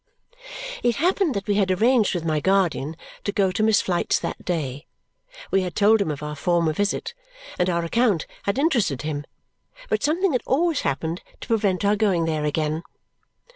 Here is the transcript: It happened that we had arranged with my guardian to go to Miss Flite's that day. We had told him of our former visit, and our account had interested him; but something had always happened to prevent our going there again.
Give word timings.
It 0.81 0.95
happened 0.95 1.35
that 1.35 1.45
we 1.45 1.53
had 1.53 1.69
arranged 1.69 2.15
with 2.15 2.25
my 2.25 2.39
guardian 2.39 2.97
to 3.23 3.31
go 3.31 3.51
to 3.51 3.61
Miss 3.61 3.81
Flite's 3.83 4.17
that 4.17 4.43
day. 4.43 4.87
We 5.51 5.61
had 5.61 5.75
told 5.75 6.01
him 6.01 6.09
of 6.09 6.23
our 6.23 6.35
former 6.35 6.73
visit, 6.73 7.13
and 7.59 7.69
our 7.69 7.85
account 7.85 8.25
had 8.45 8.57
interested 8.57 9.03
him; 9.03 9.25
but 9.89 10.01
something 10.01 10.31
had 10.31 10.41
always 10.47 10.81
happened 10.81 11.21
to 11.41 11.47
prevent 11.47 11.85
our 11.85 11.95
going 11.95 12.25
there 12.25 12.45
again. 12.45 12.81